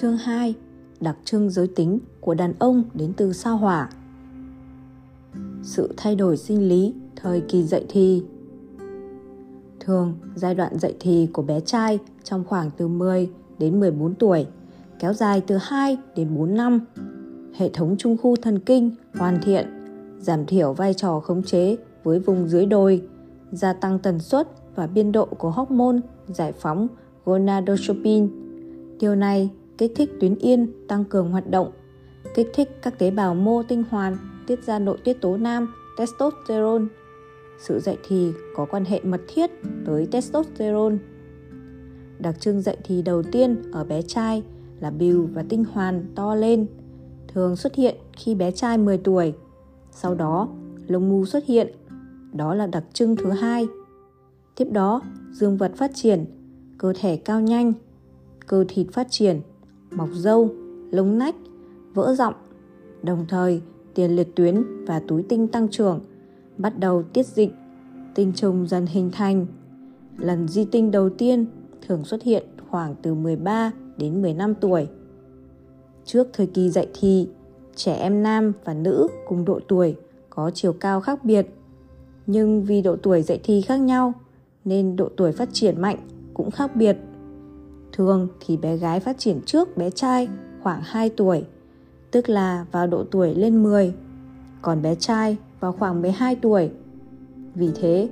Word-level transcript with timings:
Chương 0.00 0.16
2 0.16 0.54
Đặc 1.00 1.16
trưng 1.24 1.50
giới 1.50 1.66
tính 1.66 1.98
của 2.20 2.34
đàn 2.34 2.52
ông 2.58 2.84
đến 2.94 3.12
từ 3.16 3.32
sao 3.32 3.56
hỏa 3.56 3.88
Sự 5.62 5.94
thay 5.96 6.16
đổi 6.16 6.36
sinh 6.36 6.68
lý 6.68 6.94
thời 7.16 7.40
kỳ 7.40 7.62
dậy 7.62 7.84
thì 7.88 8.22
Thường, 9.80 10.14
giai 10.34 10.54
đoạn 10.54 10.78
dậy 10.78 10.94
thì 11.00 11.28
của 11.32 11.42
bé 11.42 11.60
trai 11.60 11.98
trong 12.24 12.44
khoảng 12.44 12.70
từ 12.76 12.88
10 12.88 13.30
đến 13.58 13.80
14 13.80 14.14
tuổi, 14.14 14.46
kéo 14.98 15.12
dài 15.12 15.42
từ 15.46 15.56
2 15.56 15.98
đến 16.16 16.34
4 16.34 16.54
năm. 16.54 16.80
Hệ 17.54 17.70
thống 17.72 17.96
trung 17.98 18.16
khu 18.22 18.36
thần 18.36 18.58
kinh 18.58 18.94
hoàn 19.14 19.38
thiện, 19.42 19.66
giảm 20.18 20.46
thiểu 20.46 20.72
vai 20.72 20.94
trò 20.94 21.20
khống 21.20 21.42
chế 21.42 21.76
với 22.04 22.18
vùng 22.18 22.48
dưới 22.48 22.66
đồi, 22.66 23.02
gia 23.52 23.72
tăng 23.72 23.98
tần 23.98 24.18
suất 24.18 24.48
và 24.74 24.86
biên 24.86 25.12
độ 25.12 25.24
của 25.24 25.50
hormone 25.50 25.98
giải 26.26 26.52
phóng 26.52 26.88
gonadotropin. 27.24 28.28
Điều 29.00 29.14
này 29.14 29.50
kích 29.80 29.92
thích 29.94 30.10
tuyến 30.20 30.38
yên 30.38 30.86
tăng 30.88 31.04
cường 31.04 31.30
hoạt 31.30 31.50
động, 31.50 31.70
kích 32.34 32.50
thích 32.54 32.68
các 32.82 32.98
tế 32.98 33.10
bào 33.10 33.34
mô 33.34 33.62
tinh 33.62 33.84
hoàn 33.90 34.16
tiết 34.46 34.64
ra 34.64 34.78
nội 34.78 34.98
tiết 35.04 35.20
tố 35.20 35.36
nam 35.36 35.74
testosterone. 35.98 36.84
Sự 37.60 37.80
dậy 37.80 37.96
thì 38.08 38.32
có 38.56 38.66
quan 38.70 38.84
hệ 38.84 39.00
mật 39.04 39.20
thiết 39.28 39.50
tới 39.86 40.06
testosterone. 40.06 40.96
Đặc 42.18 42.40
trưng 42.40 42.62
dậy 42.62 42.76
thì 42.84 43.02
đầu 43.02 43.22
tiên 43.22 43.62
ở 43.72 43.84
bé 43.84 44.02
trai 44.02 44.42
là 44.80 44.90
bìu 44.90 45.28
và 45.32 45.44
tinh 45.48 45.64
hoàn 45.72 46.04
to 46.14 46.34
lên, 46.34 46.66
thường 47.28 47.56
xuất 47.56 47.74
hiện 47.74 47.96
khi 48.12 48.34
bé 48.34 48.50
trai 48.50 48.78
10 48.78 48.98
tuổi. 48.98 49.34
Sau 49.90 50.14
đó, 50.14 50.48
lông 50.86 51.08
mu 51.08 51.24
xuất 51.24 51.44
hiện. 51.44 51.74
Đó 52.32 52.54
là 52.54 52.66
đặc 52.66 52.84
trưng 52.92 53.16
thứ 53.16 53.30
hai. 53.30 53.68
Tiếp 54.56 54.68
đó, 54.72 55.02
dương 55.32 55.56
vật 55.56 55.72
phát 55.76 55.90
triển, 55.94 56.24
cơ 56.78 56.92
thể 57.00 57.16
cao 57.16 57.40
nhanh, 57.40 57.72
cơ 58.46 58.64
thịt 58.68 58.86
phát 58.92 59.06
triển, 59.10 59.40
mọc 59.90 60.08
râu, 60.12 60.48
lông 60.90 61.18
nách, 61.18 61.34
vỡ 61.94 62.14
giọng. 62.14 62.34
Đồng 63.02 63.26
thời, 63.28 63.62
tiền 63.94 64.16
liệt 64.16 64.36
tuyến 64.36 64.84
và 64.86 65.02
túi 65.08 65.22
tinh 65.22 65.48
tăng 65.48 65.68
trưởng, 65.68 66.00
bắt 66.58 66.78
đầu 66.78 67.02
tiết 67.02 67.26
dịch, 67.26 67.50
tinh 68.14 68.32
trùng 68.36 68.66
dần 68.66 68.86
hình 68.86 69.10
thành. 69.10 69.46
Lần 70.18 70.48
di 70.48 70.64
tinh 70.64 70.90
đầu 70.90 71.10
tiên 71.10 71.46
thường 71.86 72.04
xuất 72.04 72.22
hiện 72.22 72.44
khoảng 72.70 72.94
từ 73.02 73.14
13 73.14 73.72
đến 73.96 74.22
15 74.22 74.54
tuổi. 74.54 74.88
Trước 76.04 76.28
thời 76.32 76.46
kỳ 76.46 76.70
dậy 76.70 76.86
thì, 77.00 77.28
trẻ 77.74 77.94
em 77.94 78.22
nam 78.22 78.52
và 78.64 78.74
nữ 78.74 79.08
cùng 79.28 79.44
độ 79.44 79.60
tuổi 79.68 79.96
có 80.30 80.50
chiều 80.54 80.72
cao 80.72 81.00
khác 81.00 81.24
biệt. 81.24 81.46
Nhưng 82.26 82.64
vì 82.64 82.82
độ 82.82 82.96
tuổi 82.96 83.22
dậy 83.22 83.40
thì 83.42 83.60
khác 83.62 83.76
nhau, 83.76 84.12
nên 84.64 84.96
độ 84.96 85.08
tuổi 85.16 85.32
phát 85.32 85.48
triển 85.52 85.80
mạnh 85.80 85.98
cũng 86.34 86.50
khác 86.50 86.76
biệt. 86.76 86.96
Thường 87.92 88.28
thì 88.40 88.56
bé 88.56 88.76
gái 88.76 89.00
phát 89.00 89.18
triển 89.18 89.40
trước 89.46 89.76
bé 89.76 89.90
trai 89.90 90.28
khoảng 90.62 90.80
2 90.84 91.10
tuổi, 91.10 91.44
tức 92.10 92.28
là 92.28 92.66
vào 92.72 92.86
độ 92.86 93.04
tuổi 93.10 93.34
lên 93.34 93.62
10, 93.62 93.94
còn 94.62 94.82
bé 94.82 94.94
trai 94.94 95.36
vào 95.60 95.72
khoảng 95.72 96.02
12 96.02 96.36
tuổi. 96.36 96.70
Vì 97.54 97.70
thế, 97.74 98.08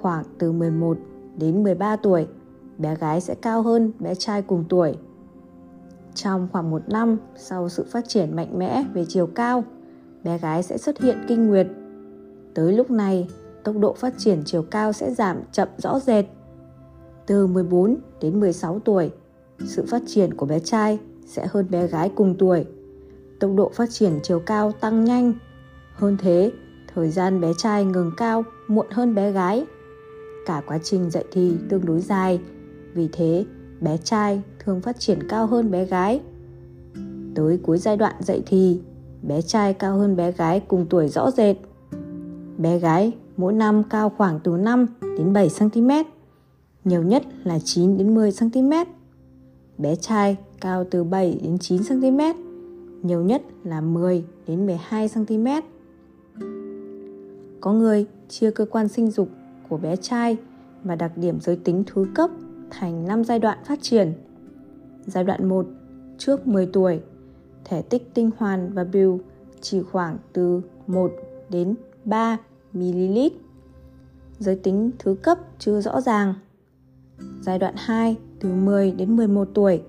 khoảng 0.00 0.24
từ 0.38 0.52
11 0.52 0.98
đến 1.38 1.62
13 1.62 1.96
tuổi, 1.96 2.26
bé 2.78 2.96
gái 2.96 3.20
sẽ 3.20 3.34
cao 3.34 3.62
hơn 3.62 3.92
bé 3.98 4.14
trai 4.14 4.42
cùng 4.42 4.64
tuổi. 4.68 4.96
Trong 6.14 6.48
khoảng 6.52 6.70
một 6.70 6.82
năm 6.88 7.16
sau 7.36 7.68
sự 7.68 7.84
phát 7.90 8.08
triển 8.08 8.36
mạnh 8.36 8.58
mẽ 8.58 8.84
về 8.94 9.04
chiều 9.08 9.26
cao, 9.26 9.64
bé 10.24 10.38
gái 10.38 10.62
sẽ 10.62 10.78
xuất 10.78 11.00
hiện 11.00 11.18
kinh 11.28 11.46
nguyệt. 11.46 11.66
Tới 12.54 12.72
lúc 12.72 12.90
này, 12.90 13.28
tốc 13.64 13.76
độ 13.78 13.92
phát 13.92 14.14
triển 14.18 14.42
chiều 14.44 14.62
cao 14.62 14.92
sẽ 14.92 15.14
giảm 15.14 15.36
chậm 15.52 15.68
rõ 15.78 16.00
rệt. 16.00 16.24
Từ 17.26 17.46
14 17.46 17.96
đến 18.20 18.40
16 18.40 18.78
tuổi, 18.78 19.10
sự 19.66 19.84
phát 19.88 20.02
triển 20.06 20.34
của 20.34 20.46
bé 20.46 20.58
trai 20.58 20.98
sẽ 21.26 21.46
hơn 21.50 21.66
bé 21.70 21.86
gái 21.86 22.10
cùng 22.14 22.34
tuổi. 22.38 22.64
Tốc 23.40 23.50
độ 23.56 23.70
phát 23.74 23.90
triển 23.90 24.12
chiều 24.22 24.40
cao 24.40 24.72
tăng 24.72 25.04
nhanh. 25.04 25.32
Hơn 25.94 26.16
thế, 26.20 26.52
thời 26.94 27.10
gian 27.10 27.40
bé 27.40 27.52
trai 27.58 27.84
ngừng 27.84 28.10
cao 28.16 28.44
muộn 28.68 28.86
hơn 28.90 29.14
bé 29.14 29.32
gái. 29.32 29.66
Cả 30.46 30.62
quá 30.66 30.78
trình 30.82 31.10
dậy 31.10 31.24
thì 31.32 31.52
tương 31.68 31.86
đối 31.86 32.00
dài, 32.00 32.40
vì 32.94 33.08
thế 33.12 33.44
bé 33.80 33.96
trai 33.96 34.42
thường 34.58 34.80
phát 34.80 35.00
triển 35.00 35.18
cao 35.28 35.46
hơn 35.46 35.70
bé 35.70 35.84
gái. 35.84 36.20
Tới 37.34 37.58
cuối 37.62 37.78
giai 37.78 37.96
đoạn 37.96 38.14
dậy 38.20 38.42
thì, 38.46 38.80
bé 39.22 39.42
trai 39.42 39.74
cao 39.74 39.98
hơn 39.98 40.16
bé 40.16 40.32
gái 40.32 40.60
cùng 40.60 40.86
tuổi 40.90 41.08
rõ 41.08 41.30
rệt. 41.30 41.56
Bé 42.58 42.78
gái 42.78 43.12
mỗi 43.36 43.52
năm 43.52 43.82
cao 43.90 44.12
khoảng 44.16 44.40
từ 44.44 44.56
5 44.56 44.86
đến 45.00 45.32
7 45.32 45.48
cm, 45.58 45.90
nhiều 46.84 47.02
nhất 47.02 47.22
là 47.44 47.58
9 47.64 47.98
đến 47.98 48.14
10 48.14 48.30
cm. 48.40 48.70
Bé 49.82 49.96
trai 49.96 50.36
cao 50.60 50.84
từ 50.90 51.04
7 51.04 51.40
đến 51.42 51.58
9 51.58 51.82
cm, 51.88 52.20
nhiều 53.02 53.22
nhất 53.22 53.42
là 53.64 53.80
10 53.80 54.24
đến 54.46 54.66
12 54.66 55.08
cm. 55.08 55.46
Có 57.60 57.72
người 57.72 58.06
chia 58.28 58.50
cơ 58.50 58.64
quan 58.64 58.88
sinh 58.88 59.10
dục 59.10 59.28
của 59.68 59.76
bé 59.76 59.96
trai 59.96 60.36
và 60.84 60.96
đặc 60.96 61.12
điểm 61.16 61.40
giới 61.40 61.56
tính 61.56 61.84
thứ 61.86 62.06
cấp 62.14 62.30
thành 62.70 63.08
5 63.08 63.24
giai 63.24 63.38
đoạn 63.38 63.58
phát 63.64 63.78
triển. 63.82 64.12
Giai 65.06 65.24
đoạn 65.24 65.48
1 65.48 65.66
trước 66.18 66.46
10 66.46 66.66
tuổi, 66.66 67.00
thể 67.64 67.82
tích 67.82 68.14
tinh 68.14 68.30
hoàn 68.38 68.72
và 68.72 68.84
bưu 68.84 69.20
chỉ 69.60 69.82
khoảng 69.82 70.18
từ 70.32 70.62
1 70.86 71.12
đến 71.48 71.74
3 72.04 72.38
ml. 72.72 73.18
Giới 74.38 74.56
tính 74.56 74.90
thứ 74.98 75.14
cấp 75.22 75.38
chưa 75.58 75.80
rõ 75.80 76.00
ràng. 76.00 76.34
Giai 77.40 77.58
đoạn 77.58 77.74
2 77.76 78.16
từ 78.42 78.52
10 78.52 78.92
đến 78.92 79.16
11 79.16 79.48
tuổi, 79.54 79.82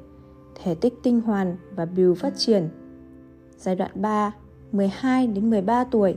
thể 0.63 0.75
tích 0.75 0.93
tinh 1.03 1.21
hoàn 1.21 1.57
và 1.75 1.85
bìu 1.85 2.15
phát 2.15 2.33
triển. 2.37 2.69
Giai 3.57 3.75
đoạn 3.75 3.91
3, 3.95 4.31
12 4.71 5.27
đến 5.27 5.49
13 5.49 5.83
tuổi, 5.83 6.15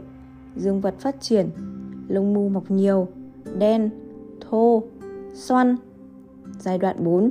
dương 0.56 0.80
vật 0.80 0.94
phát 0.98 1.20
triển, 1.20 1.50
lông 2.08 2.34
mu 2.34 2.48
mọc 2.48 2.70
nhiều, 2.70 3.08
đen, 3.58 3.90
thô, 4.40 4.82
xoăn. 5.34 5.76
Giai 6.58 6.78
đoạn 6.78 7.04
4, 7.04 7.30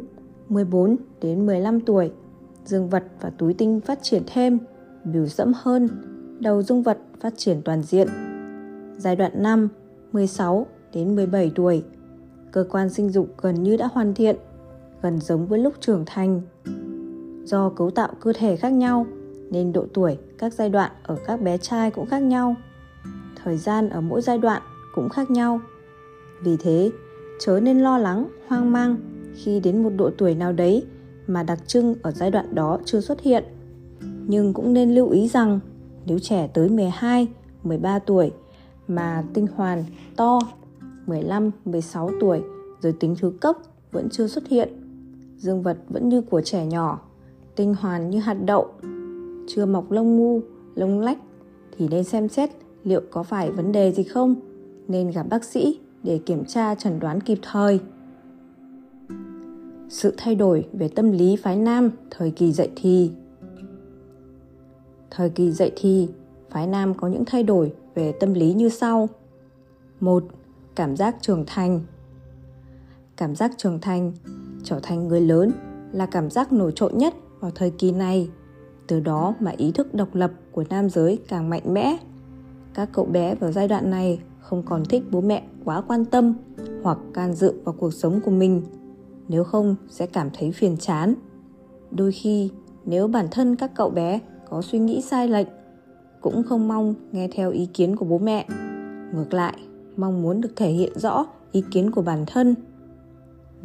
14 0.50 0.96
đến 1.22 1.46
15 1.46 1.82
tuổi, 1.82 2.12
dương 2.66 2.90
vật 2.90 3.04
và 3.22 3.30
túi 3.30 3.54
tinh 3.54 3.82
phát 3.82 4.00
triển 4.02 4.24
thêm, 4.28 4.58
bìu 5.04 5.28
sẫm 5.28 5.52
hơn, 5.56 5.88
đầu 6.40 6.62
dương 6.62 6.84
vật 6.84 6.98
phát 7.20 7.34
triển 7.38 7.62
toàn 7.66 7.84
diện. 7.84 8.08
Giai 8.98 9.16
đoạn 9.16 9.44
5, 9.44 9.68
16 10.12 10.66
đến 10.94 11.16
17 11.16 11.52
tuổi, 11.56 11.84
cơ 12.52 12.66
quan 12.70 12.90
sinh 12.90 13.10
dục 13.10 13.28
gần 13.42 13.64
như 13.64 13.78
đã 13.78 13.88
hoàn 13.94 14.14
thiện, 14.14 14.36
gần 15.02 15.20
giống 15.20 15.48
với 15.48 15.60
lúc 15.60 15.74
trưởng 15.80 16.04
thành. 16.06 16.42
Do 17.46 17.70
cấu 17.70 17.92
tạo 17.92 18.14
cơ 18.20 18.34
thể 18.36 18.56
khác 18.56 18.74
nhau 18.74 19.06
nên 19.52 19.74
độ 19.74 19.86
tuổi 19.94 20.18
các 20.38 20.54
giai 20.54 20.70
đoạn 20.70 20.92
ở 21.04 21.18
các 21.28 21.42
bé 21.42 21.58
trai 21.58 21.92
cũng 21.92 22.06
khác 22.06 22.20
nhau. 22.20 22.56
Thời 23.44 23.58
gian 23.58 23.90
ở 23.90 24.02
mỗi 24.02 24.22
giai 24.22 24.38
đoạn 24.38 24.62
cũng 24.96 25.10
khác 25.10 25.32
nhau. 25.32 25.60
Vì 26.42 26.58
thế, 26.58 26.92
chớ 27.40 27.60
nên 27.60 27.80
lo 27.80 27.98
lắng, 27.98 28.26
hoang 28.48 28.72
mang 28.72 28.98
khi 29.36 29.60
đến 29.60 29.84
một 29.84 29.90
độ 29.98 30.10
tuổi 30.18 30.36
nào 30.36 30.54
đấy 30.54 30.86
mà 31.28 31.44
đặc 31.44 31.60
trưng 31.68 31.96
ở 32.02 32.12
giai 32.12 32.32
đoạn 32.32 32.56
đó 32.56 32.80
chưa 32.86 33.02
xuất 33.02 33.22
hiện. 33.22 33.44
Nhưng 34.28 34.54
cũng 34.54 34.74
nên 34.74 34.96
lưu 34.96 35.10
ý 35.10 35.28
rằng 35.28 35.60
nếu 36.06 36.20
trẻ 36.20 36.50
tới 36.54 36.70
12, 36.70 37.28
13 37.64 38.00
tuổi 38.00 38.32
mà 38.88 39.24
tinh 39.34 39.48
hoàn 39.56 39.84
to 40.16 40.40
15, 41.06 41.52
16 41.66 42.12
tuổi 42.22 42.42
giới 42.82 42.94
tính 42.94 43.16
thứ 43.20 43.34
cấp 43.42 43.56
vẫn 43.92 44.10
chưa 44.12 44.28
xuất 44.28 44.48
hiện. 44.48 44.85
Dương 45.38 45.62
vật 45.62 45.78
vẫn 45.90 46.10
như 46.10 46.22
của 46.22 46.42
trẻ 46.42 46.66
nhỏ, 46.66 47.02
tinh 47.56 47.74
hoàn 47.74 48.10
như 48.10 48.20
hạt 48.20 48.34
đậu, 48.34 48.68
chưa 49.48 49.66
mọc 49.66 49.92
lông 49.92 50.18
ngu, 50.18 50.42
lông 50.76 51.00
lách 51.00 51.18
thì 51.78 51.88
nên 51.88 52.04
xem 52.04 52.30
xét 52.30 52.50
liệu 52.84 53.02
có 53.12 53.24
phải 53.24 53.52
vấn 53.52 53.72
đề 53.72 53.92
gì 53.92 54.04
không, 54.04 54.36
nên 54.88 55.12
gặp 55.12 55.26
bác 55.30 55.44
sĩ 55.44 55.80
để 56.04 56.20
kiểm 56.26 56.46
tra 56.46 56.76
chẩn 56.76 57.00
đoán 57.00 57.22
kịp 57.22 57.40
thời. 57.42 57.80
Sự 59.90 60.14
thay 60.18 60.36
đổi 60.36 60.68
về 60.74 60.88
tâm 60.88 61.12
lý 61.12 61.36
phái 61.36 61.58
nam 61.58 61.92
thời 62.12 62.32
kỳ 62.32 62.52
dậy 62.52 62.70
thì 62.76 63.12
Thời 65.12 65.30
kỳ 65.30 65.52
dậy 65.52 65.72
thì, 65.76 66.10
phái 66.50 66.68
nam 66.68 66.94
có 66.94 67.08
những 67.08 67.26
thay 67.26 67.44
đổi 67.44 67.74
về 67.96 68.12
tâm 68.12 68.34
lý 68.34 68.54
như 68.54 68.70
sau. 68.70 69.10
một 70.00 70.24
Cảm 70.76 70.96
giác 70.96 71.16
trưởng 71.22 71.44
thành 71.48 71.82
Cảm 73.18 73.36
giác 73.36 73.52
trưởng 73.58 73.80
thành, 73.82 74.12
trở 74.66 74.80
thành 74.84 75.08
người 75.08 75.22
lớn 75.22 75.52
là 75.92 76.06
cảm 76.06 76.30
giác 76.30 76.54
nổi 76.54 76.72
trội 76.76 76.94
nhất 76.94 77.14
vào 77.40 77.52
thời 77.56 77.70
kỳ 77.70 77.92
này. 77.92 78.30
Từ 78.88 79.00
đó 79.00 79.34
mà 79.40 79.52
ý 79.58 79.72
thức 79.72 79.94
độc 79.94 80.16
lập 80.16 80.32
của 80.52 80.64
nam 80.70 80.90
giới 80.90 81.20
càng 81.28 81.50
mạnh 81.50 81.74
mẽ. 81.74 81.98
Các 82.74 82.90
cậu 82.94 83.06
bé 83.06 83.36
vào 83.36 83.52
giai 83.52 83.68
đoạn 83.68 83.90
này 83.90 84.20
không 84.40 84.64
còn 84.64 84.86
thích 84.86 85.04
bố 85.12 85.22
mẹ 85.22 85.44
quá 85.66 85.82
quan 85.88 86.06
tâm 86.06 86.34
hoặc 86.84 86.98
can 87.14 87.34
dự 87.34 87.54
vào 87.64 87.76
cuộc 87.80 87.94
sống 87.94 88.20
của 88.26 88.32
mình 88.32 88.62
nếu 89.28 89.44
không, 89.44 89.76
sẽ 89.90 90.08
cảm 90.08 90.30
thấy 90.34 90.52
phiền 90.52 90.78
chán 90.78 91.16
đôi 91.92 92.12
khi, 92.12 92.50
nếu 92.86 93.08
bản 93.08 93.28
thân 93.32 93.56
các 93.56 93.72
cậu 93.76 93.90
bé 93.90 94.20
có 94.50 94.62
suy 94.62 94.80
nghĩ 94.80 95.02
sai 95.02 95.28
lệch, 95.28 95.48
cũng 96.22 96.44
không 96.44 96.68
mong 96.68 96.94
nghe 97.12 97.28
theo 97.28 97.52
ý 97.52 97.66
kiến 97.66 97.96
của 97.96 98.06
bố 98.06 98.18
mẹ 98.18 98.46
ngược 99.14 99.34
lại, 99.34 99.58
mong 99.98 100.22
muốn 100.22 100.42
được 100.42 100.50
thể 100.56 100.70
hiện 100.70 101.00
rõ 101.00 101.26
ý 101.52 101.64
kiến 101.72 101.92
của 101.92 102.02
bản 102.02 102.24
thân 102.28 102.56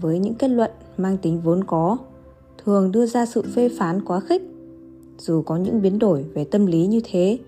với 0.00 0.18
những 0.18 0.34
kết 0.34 0.48
luận 0.48 0.70
mang 1.02 1.18
tính 1.18 1.40
vốn 1.40 1.64
có 1.64 1.98
thường 2.64 2.92
đưa 2.92 3.06
ra 3.06 3.26
sự 3.26 3.42
phê 3.54 3.68
phán 3.78 4.04
quá 4.04 4.20
khích. 4.20 4.42
Dù 5.18 5.42
có 5.42 5.56
những 5.56 5.82
biến 5.82 5.98
đổi 5.98 6.24
về 6.34 6.44
tâm 6.44 6.66
lý 6.66 6.86
như 6.86 7.00
thế, 7.04 7.38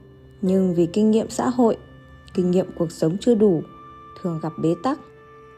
nhưng 0.42 0.74
vì 0.74 0.86
kinh 0.86 1.10
nghiệm 1.10 1.30
xã 1.30 1.48
hội, 1.48 1.76
kinh 2.34 2.50
nghiệm 2.50 2.66
cuộc 2.78 2.92
sống 2.92 3.16
chưa 3.20 3.34
đủ, 3.34 3.62
thường 4.22 4.38
gặp 4.42 4.52
bế 4.62 4.74
tắc, 4.82 5.00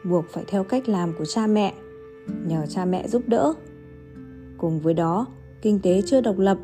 buộc 0.09 0.25
phải 0.29 0.43
theo 0.47 0.63
cách 0.63 0.89
làm 0.89 1.13
của 1.17 1.25
cha 1.25 1.47
mẹ, 1.47 1.73
nhờ 2.47 2.65
cha 2.69 2.85
mẹ 2.85 3.07
giúp 3.07 3.23
đỡ. 3.27 3.53
Cùng 4.57 4.79
với 4.79 4.93
đó, 4.93 5.25
kinh 5.61 5.79
tế 5.79 6.01
chưa 6.05 6.21
độc 6.21 6.39
lập 6.39 6.57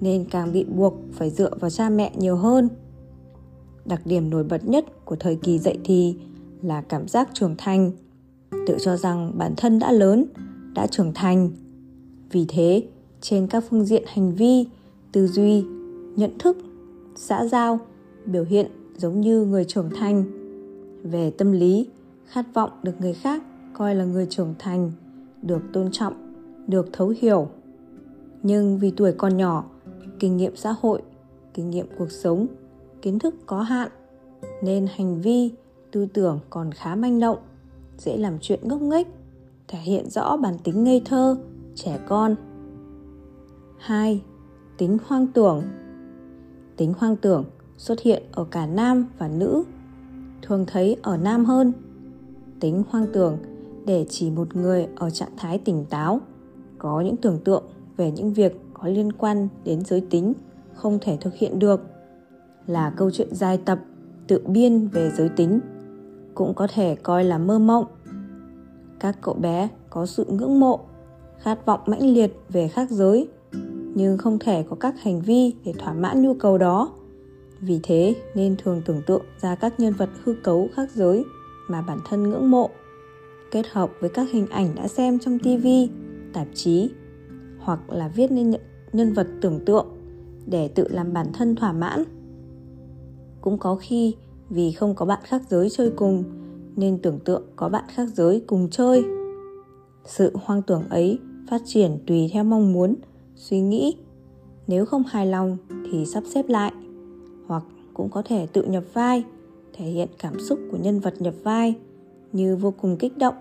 nên 0.00 0.24
càng 0.30 0.52
bị 0.52 0.64
buộc 0.64 0.94
phải 1.12 1.30
dựa 1.30 1.50
vào 1.60 1.70
cha 1.70 1.88
mẹ 1.88 2.12
nhiều 2.16 2.36
hơn. 2.36 2.68
Đặc 3.84 4.00
điểm 4.04 4.30
nổi 4.30 4.44
bật 4.44 4.68
nhất 4.68 5.04
của 5.04 5.16
thời 5.16 5.36
kỳ 5.36 5.58
dậy 5.58 5.78
thì 5.84 6.16
là 6.62 6.82
cảm 6.82 7.08
giác 7.08 7.28
trưởng 7.34 7.54
thành, 7.58 7.90
tự 8.66 8.76
cho 8.80 8.96
rằng 8.96 9.32
bản 9.38 9.54
thân 9.56 9.78
đã 9.78 9.92
lớn, 9.92 10.24
đã 10.76 10.86
trưởng 10.86 11.14
thành. 11.14 11.50
Vì 12.30 12.44
thế, 12.48 12.86
trên 13.20 13.46
các 13.46 13.64
phương 13.70 13.84
diện 13.84 14.02
hành 14.06 14.34
vi, 14.34 14.66
tư 15.12 15.26
duy, 15.26 15.64
nhận 16.16 16.38
thức, 16.38 16.58
xã 17.16 17.46
giao, 17.46 17.78
biểu 18.24 18.44
hiện 18.44 18.66
giống 18.96 19.20
như 19.20 19.44
người 19.44 19.64
trưởng 19.64 19.90
thành. 19.90 20.24
Về 21.02 21.30
tâm 21.30 21.52
lý, 21.52 21.88
khát 22.26 22.54
vọng 22.54 22.70
được 22.82 23.00
người 23.00 23.12
khác 23.12 23.42
coi 23.72 23.94
là 23.94 24.04
người 24.04 24.26
trưởng 24.30 24.54
thành, 24.58 24.92
được 25.42 25.62
tôn 25.72 25.88
trọng, 25.92 26.14
được 26.66 26.88
thấu 26.92 27.14
hiểu. 27.20 27.48
Nhưng 28.42 28.78
vì 28.78 28.90
tuổi 28.90 29.12
còn 29.12 29.36
nhỏ, 29.36 29.64
kinh 30.18 30.36
nghiệm 30.36 30.56
xã 30.56 30.74
hội, 30.80 31.02
kinh 31.54 31.70
nghiệm 31.70 31.86
cuộc 31.98 32.10
sống, 32.10 32.46
kiến 33.02 33.18
thức 33.18 33.34
có 33.46 33.62
hạn 33.62 33.88
nên 34.62 34.86
hành 34.96 35.20
vi, 35.20 35.50
tư 35.90 36.06
tưởng 36.14 36.40
còn 36.50 36.72
khá 36.72 36.94
manh 36.94 37.20
động, 37.20 37.38
dễ 37.98 38.16
làm 38.16 38.38
chuyện 38.40 38.60
ngốc 38.62 38.80
nghếch, 38.82 39.06
thể 39.68 39.78
hiện 39.78 40.10
rõ 40.10 40.36
bản 40.36 40.54
tính 40.64 40.84
ngây 40.84 41.02
thơ, 41.04 41.36
trẻ 41.74 41.98
con. 42.08 42.34
2. 43.78 44.22
Tính 44.78 44.98
hoang 45.06 45.26
tưởng 45.26 45.62
Tính 46.76 46.94
hoang 46.98 47.16
tưởng 47.16 47.44
xuất 47.76 48.00
hiện 48.00 48.22
ở 48.32 48.44
cả 48.44 48.66
nam 48.66 49.06
và 49.18 49.28
nữ, 49.28 49.64
thường 50.42 50.64
thấy 50.66 50.96
ở 51.02 51.16
nam 51.16 51.44
hơn. 51.44 51.72
Tính 52.60 52.82
hoang 52.90 53.06
tưởng 53.12 53.38
để 53.86 54.06
chỉ 54.08 54.30
một 54.30 54.56
người 54.56 54.88
ở 54.96 55.10
trạng 55.10 55.36
thái 55.36 55.58
tỉnh 55.58 55.84
táo, 55.90 56.20
có 56.78 57.00
những 57.00 57.16
tưởng 57.16 57.38
tượng 57.44 57.64
về 57.96 58.10
những 58.10 58.32
việc 58.32 58.60
có 58.74 58.88
liên 58.88 59.12
quan 59.12 59.48
đến 59.64 59.80
giới 59.84 60.00
tính 60.00 60.32
không 60.74 60.98
thể 61.02 61.18
thực 61.20 61.34
hiện 61.34 61.58
được 61.58 61.80
là 62.66 62.90
câu 62.96 63.10
chuyện 63.10 63.34
dài 63.34 63.58
tập 63.64 63.78
tự 64.26 64.40
biên 64.46 64.88
về 64.88 65.10
giới 65.16 65.28
tính 65.28 65.60
cũng 66.34 66.54
có 66.54 66.66
thể 66.74 66.96
coi 66.96 67.24
là 67.24 67.38
mơ 67.38 67.58
mộng 67.58 67.86
các 69.00 69.18
cậu 69.22 69.34
bé 69.34 69.68
có 69.90 70.06
sự 70.06 70.24
ngưỡng 70.28 70.60
mộ 70.60 70.80
khát 71.38 71.66
vọng 71.66 71.80
mãnh 71.86 72.14
liệt 72.14 72.32
về 72.48 72.68
khác 72.68 72.90
giới 72.90 73.28
nhưng 73.94 74.18
không 74.18 74.38
thể 74.38 74.64
có 74.70 74.76
các 74.80 75.02
hành 75.02 75.20
vi 75.20 75.54
để 75.64 75.72
thỏa 75.78 75.92
mãn 75.92 76.22
nhu 76.22 76.34
cầu 76.34 76.58
đó 76.58 76.92
vì 77.60 77.80
thế 77.82 78.14
nên 78.34 78.56
thường 78.56 78.82
tưởng 78.86 79.02
tượng 79.06 79.22
ra 79.40 79.54
các 79.54 79.80
nhân 79.80 79.92
vật 79.92 80.10
hư 80.24 80.34
cấu 80.42 80.68
khác 80.74 80.90
giới 80.94 81.24
mà 81.68 81.82
bản 81.82 81.98
thân 82.08 82.22
ngưỡng 82.22 82.50
mộ 82.50 82.70
kết 83.50 83.66
hợp 83.72 83.90
với 84.00 84.10
các 84.10 84.30
hình 84.32 84.46
ảnh 84.46 84.74
đã 84.74 84.88
xem 84.88 85.18
trong 85.18 85.38
TV, 85.38 85.66
tạp 86.32 86.46
chí 86.54 86.90
hoặc 87.58 87.90
là 87.90 88.08
viết 88.08 88.32
nên 88.32 88.54
nhân 88.92 89.12
vật 89.12 89.26
tưởng 89.40 89.64
tượng 89.64 89.86
để 90.46 90.68
tự 90.68 90.88
làm 90.88 91.12
bản 91.12 91.26
thân 91.32 91.56
thỏa 91.56 91.72
mãn. 91.72 92.04
Cũng 93.40 93.58
có 93.58 93.76
khi 93.76 94.14
vì 94.50 94.72
không 94.72 94.94
có 94.94 95.06
bạn 95.06 95.20
khác 95.24 95.42
giới 95.48 95.70
chơi 95.70 95.90
cùng 95.96 96.24
nên 96.76 96.98
tưởng 96.98 97.18
tượng 97.24 97.42
có 97.56 97.68
bạn 97.68 97.84
khác 97.88 98.08
giới 98.14 98.42
cùng 98.46 98.68
chơi. 98.70 99.04
Sự 100.04 100.32
hoang 100.34 100.62
tưởng 100.62 100.88
ấy 100.90 101.18
phát 101.50 101.62
triển 101.64 101.98
tùy 102.06 102.30
theo 102.32 102.44
mong 102.44 102.72
muốn, 102.72 102.94
suy 103.34 103.60
nghĩ. 103.60 103.96
Nếu 104.66 104.86
không 104.86 105.02
hài 105.02 105.26
lòng 105.26 105.56
thì 105.90 106.06
sắp 106.06 106.24
xếp 106.34 106.48
lại 106.48 106.72
hoặc 107.46 107.62
cũng 107.94 108.10
có 108.10 108.22
thể 108.22 108.46
tự 108.46 108.62
nhập 108.62 108.84
vai, 108.92 109.24
thể 109.72 109.84
hiện 109.84 110.08
cảm 110.18 110.40
xúc 110.40 110.58
của 110.70 110.76
nhân 110.76 111.00
vật 111.00 111.14
nhập 111.18 111.34
vai 111.42 111.74
như 112.32 112.56
vô 112.56 112.74
cùng 112.80 112.96
kích 112.96 113.18
động 113.18 113.34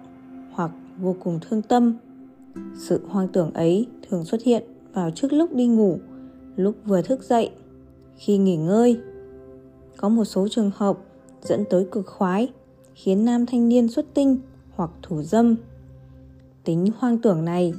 hoặc 0.51 0.71
vô 0.99 1.15
cùng 1.23 1.39
thương 1.41 1.61
tâm. 1.61 1.97
Sự 2.75 3.01
hoang 3.07 3.27
tưởng 3.27 3.53
ấy 3.53 3.87
thường 4.09 4.25
xuất 4.25 4.43
hiện 4.43 4.63
vào 4.93 5.11
trước 5.11 5.33
lúc 5.33 5.53
đi 5.53 5.67
ngủ, 5.67 5.97
lúc 6.55 6.75
vừa 6.85 7.01
thức 7.01 7.23
dậy, 7.23 7.51
khi 8.15 8.37
nghỉ 8.37 8.55
ngơi. 8.55 8.99
Có 9.97 10.09
một 10.09 10.25
số 10.25 10.47
trường 10.47 10.71
hợp 10.75 10.97
dẫn 11.41 11.63
tới 11.69 11.87
cực 11.91 12.07
khoái, 12.07 12.51
khiến 12.95 13.25
nam 13.25 13.45
thanh 13.45 13.69
niên 13.69 13.87
xuất 13.87 14.05
tinh 14.13 14.37
hoặc 14.75 14.91
thủ 15.01 15.21
dâm. 15.21 15.55
Tính 16.63 16.89
hoang 16.97 17.17
tưởng 17.17 17.45
này 17.45 17.73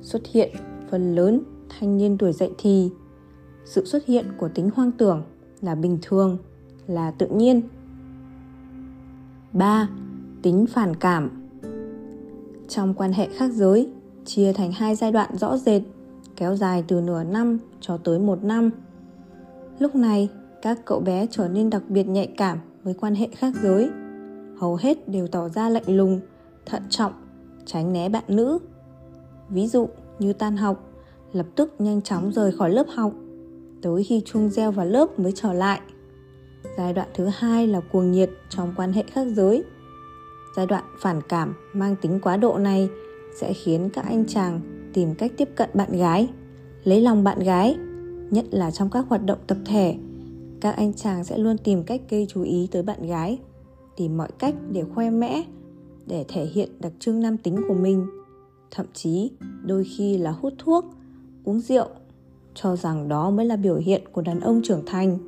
xuất 0.00 0.22
hiện 0.32 0.50
phần 0.90 1.14
lớn 1.14 1.40
thanh 1.68 1.96
niên 1.96 2.18
tuổi 2.18 2.32
dậy 2.32 2.50
thì. 2.58 2.90
Sự 3.64 3.84
xuất 3.84 4.06
hiện 4.06 4.26
của 4.38 4.48
tính 4.48 4.70
hoang 4.74 4.92
tưởng 4.92 5.22
là 5.60 5.74
bình 5.74 5.98
thường, 6.02 6.38
là 6.86 7.10
tự 7.10 7.26
nhiên. 7.26 7.62
3. 9.52 9.88
Tính 10.42 10.66
phản 10.66 10.96
cảm 10.96 11.48
Trong 12.68 12.94
quan 12.94 13.12
hệ 13.12 13.28
khác 13.36 13.50
giới, 13.52 13.88
chia 14.24 14.52
thành 14.52 14.72
hai 14.72 14.94
giai 14.94 15.12
đoạn 15.12 15.36
rõ 15.36 15.56
rệt 15.56 15.82
kéo 16.36 16.56
dài 16.56 16.84
từ 16.88 17.00
nửa 17.00 17.24
năm 17.24 17.58
cho 17.80 17.96
tới 17.96 18.18
một 18.18 18.44
năm. 18.44 18.70
Lúc 19.78 19.94
này, 19.94 20.28
các 20.62 20.78
cậu 20.84 21.00
bé 21.00 21.26
trở 21.30 21.48
nên 21.48 21.70
đặc 21.70 21.82
biệt 21.88 22.08
nhạy 22.08 22.26
cảm 22.36 22.58
với 22.82 22.94
quan 22.94 23.14
hệ 23.14 23.28
khác 23.28 23.54
giới. 23.62 23.90
Hầu 24.64 24.76
hết 24.76 25.08
đều 25.08 25.26
tỏ 25.26 25.48
ra 25.48 25.68
lạnh 25.68 25.96
lùng, 25.96 26.20
thận 26.66 26.82
trọng, 26.90 27.12
tránh 27.66 27.92
né 27.92 28.08
bạn 28.08 28.24
nữ. 28.28 28.58
Ví 29.48 29.66
dụ 29.66 29.88
như 30.18 30.32
tan 30.32 30.56
học, 30.56 30.90
lập 31.32 31.46
tức 31.54 31.74
nhanh 31.78 32.02
chóng 32.02 32.32
rời 32.32 32.52
khỏi 32.52 32.70
lớp 32.70 32.86
học, 32.94 33.12
tới 33.82 34.04
khi 34.04 34.22
chuông 34.24 34.50
reo 34.50 34.72
vào 34.72 34.86
lớp 34.86 35.18
mới 35.18 35.32
trở 35.34 35.52
lại. 35.52 35.80
Giai 36.76 36.92
đoạn 36.92 37.08
thứ 37.14 37.26
hai 37.26 37.66
là 37.66 37.80
cuồng 37.80 38.12
nhiệt 38.12 38.30
trong 38.48 38.74
quan 38.76 38.92
hệ 38.92 39.02
khác 39.02 39.26
giới. 39.36 39.64
Giai 40.56 40.66
đoạn 40.66 40.84
phản 41.00 41.20
cảm 41.28 41.54
mang 41.72 41.96
tính 41.96 42.20
quá 42.22 42.36
độ 42.36 42.58
này 42.58 42.88
sẽ 43.40 43.52
khiến 43.52 43.90
các 43.92 44.04
anh 44.04 44.24
chàng 44.26 44.60
tìm 44.92 45.14
cách 45.14 45.32
tiếp 45.36 45.48
cận 45.56 45.70
bạn 45.74 45.92
gái 45.98 46.28
lấy 46.84 47.00
lòng 47.00 47.24
bạn 47.24 47.38
gái 47.38 47.76
nhất 48.30 48.44
là 48.50 48.70
trong 48.70 48.90
các 48.90 49.04
hoạt 49.08 49.24
động 49.24 49.38
tập 49.46 49.58
thể 49.66 49.96
các 50.60 50.76
anh 50.76 50.92
chàng 50.92 51.24
sẽ 51.24 51.38
luôn 51.38 51.58
tìm 51.58 51.82
cách 51.82 52.00
gây 52.10 52.26
chú 52.30 52.42
ý 52.42 52.68
tới 52.70 52.82
bạn 52.82 53.06
gái 53.06 53.38
tìm 53.96 54.16
mọi 54.16 54.28
cách 54.38 54.54
để 54.72 54.84
khoe 54.94 55.10
mẽ, 55.10 55.44
để 56.06 56.24
thể 56.28 56.44
hiện 56.44 56.68
đặc 56.80 56.92
trưng 56.98 57.20
nam 57.20 57.36
tính 57.36 57.60
của 57.68 57.74
mình. 57.74 58.06
Thậm 58.70 58.86
chí, 58.92 59.30
đôi 59.62 59.84
khi 59.84 60.18
là 60.18 60.30
hút 60.30 60.52
thuốc, 60.58 60.84
uống 61.44 61.60
rượu, 61.60 61.86
cho 62.54 62.76
rằng 62.76 63.08
đó 63.08 63.30
mới 63.30 63.46
là 63.46 63.56
biểu 63.56 63.76
hiện 63.76 64.02
của 64.12 64.22
đàn 64.22 64.40
ông 64.40 64.60
trưởng 64.64 64.82
thành. 64.86 65.18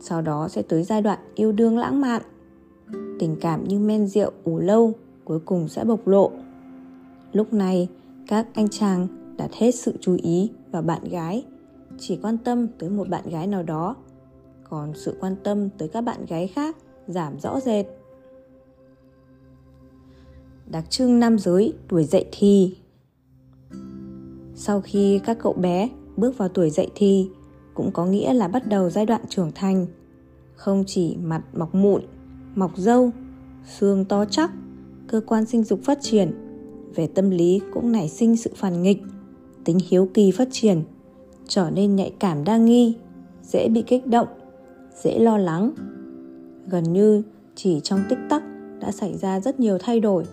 Sau 0.00 0.22
đó 0.22 0.48
sẽ 0.48 0.62
tới 0.62 0.82
giai 0.82 1.02
đoạn 1.02 1.18
yêu 1.34 1.52
đương 1.52 1.78
lãng 1.78 2.00
mạn. 2.00 2.22
Tình 3.18 3.36
cảm 3.40 3.68
như 3.68 3.78
men 3.78 4.06
rượu 4.06 4.30
ủ 4.44 4.58
lâu 4.58 4.92
cuối 5.24 5.40
cùng 5.40 5.68
sẽ 5.68 5.84
bộc 5.84 6.06
lộ. 6.06 6.30
Lúc 7.32 7.52
này, 7.52 7.88
các 8.26 8.46
anh 8.54 8.68
chàng 8.68 9.08
đặt 9.36 9.50
hết 9.52 9.74
sự 9.74 9.94
chú 10.00 10.16
ý 10.22 10.50
vào 10.70 10.82
bạn 10.82 11.04
gái, 11.04 11.44
chỉ 11.98 12.18
quan 12.22 12.38
tâm 12.38 12.66
tới 12.78 12.90
một 12.90 13.08
bạn 13.08 13.24
gái 13.30 13.46
nào 13.46 13.62
đó, 13.62 13.96
còn 14.70 14.92
sự 14.94 15.16
quan 15.20 15.36
tâm 15.44 15.68
tới 15.78 15.88
các 15.88 16.00
bạn 16.00 16.26
gái 16.26 16.48
khác 16.48 16.76
giảm 17.06 17.40
rõ 17.40 17.60
rệt. 17.60 17.86
Đặc 20.70 20.90
trưng 20.90 21.20
nam 21.20 21.38
giới, 21.38 21.72
tuổi 21.88 22.04
dậy 22.04 22.24
thì. 22.32 22.76
Sau 24.54 24.80
khi 24.80 25.20
các 25.24 25.38
cậu 25.40 25.52
bé 25.52 25.88
bước 26.16 26.38
vào 26.38 26.48
tuổi 26.48 26.70
dậy 26.70 26.90
thì, 26.94 27.28
cũng 27.74 27.90
có 27.92 28.06
nghĩa 28.06 28.32
là 28.32 28.48
bắt 28.48 28.68
đầu 28.68 28.90
giai 28.90 29.06
đoạn 29.06 29.20
trưởng 29.28 29.52
thành. 29.54 29.86
Không 30.54 30.84
chỉ 30.86 31.16
mặt 31.22 31.42
mọc 31.52 31.74
mụn, 31.74 32.02
mọc 32.54 32.76
râu, 32.76 33.10
xương 33.78 34.04
to 34.04 34.24
chắc, 34.24 34.50
cơ 35.08 35.20
quan 35.26 35.46
sinh 35.46 35.64
dục 35.64 35.80
phát 35.84 35.98
triển, 36.00 36.32
về 36.94 37.06
tâm 37.06 37.30
lý 37.30 37.60
cũng 37.72 37.92
nảy 37.92 38.08
sinh 38.08 38.36
sự 38.36 38.50
phản 38.56 38.82
nghịch, 38.82 39.02
tính 39.64 39.78
hiếu 39.88 40.08
kỳ 40.14 40.30
phát 40.30 40.48
triển, 40.50 40.82
trở 41.48 41.70
nên 41.70 41.96
nhạy 41.96 42.12
cảm 42.18 42.44
đa 42.44 42.56
nghi, 42.56 42.96
dễ 43.42 43.68
bị 43.68 43.82
kích 43.82 44.06
động, 44.06 44.28
dễ 45.02 45.18
lo 45.18 45.38
lắng 45.38 45.70
gần 46.68 46.92
như 46.92 47.22
chỉ 47.54 47.80
trong 47.80 48.04
tích 48.08 48.18
tắc 48.28 48.42
đã 48.80 48.92
xảy 48.92 49.18
ra 49.18 49.40
rất 49.40 49.60
nhiều 49.60 49.78
thay 49.78 50.00
đổi. 50.00 50.24